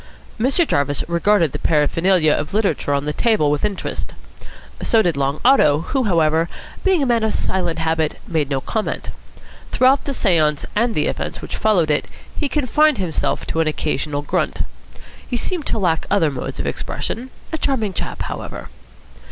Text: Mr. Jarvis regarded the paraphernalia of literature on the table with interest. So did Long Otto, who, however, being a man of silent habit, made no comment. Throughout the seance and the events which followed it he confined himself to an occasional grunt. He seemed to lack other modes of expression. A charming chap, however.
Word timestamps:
Mr. 0.39 0.67
Jarvis 0.67 1.03
regarded 1.07 1.51
the 1.51 1.59
paraphernalia 1.59 2.33
of 2.33 2.55
literature 2.55 2.91
on 2.91 3.05
the 3.05 3.13
table 3.13 3.51
with 3.51 3.63
interest. 3.63 4.15
So 4.81 5.03
did 5.03 5.15
Long 5.15 5.39
Otto, 5.45 5.81
who, 5.81 6.05
however, 6.05 6.49
being 6.83 7.03
a 7.03 7.05
man 7.05 7.21
of 7.23 7.35
silent 7.35 7.77
habit, 7.77 8.17
made 8.27 8.49
no 8.49 8.61
comment. 8.61 9.11
Throughout 9.71 10.05
the 10.05 10.13
seance 10.15 10.65
and 10.75 10.95
the 10.95 11.05
events 11.05 11.39
which 11.43 11.55
followed 11.55 11.91
it 11.91 12.07
he 12.35 12.49
confined 12.49 12.97
himself 12.97 13.45
to 13.45 13.59
an 13.59 13.67
occasional 13.67 14.23
grunt. 14.23 14.63
He 15.29 15.37
seemed 15.37 15.67
to 15.67 15.77
lack 15.77 16.07
other 16.09 16.31
modes 16.31 16.59
of 16.59 16.65
expression. 16.65 17.29
A 17.53 17.59
charming 17.59 17.93
chap, 17.93 18.23
however. 18.23 18.69